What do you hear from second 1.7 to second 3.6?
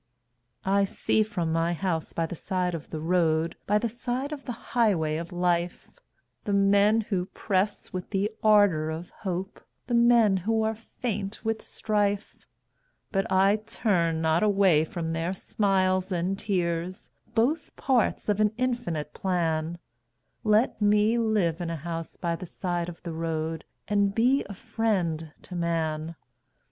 house by the side of the road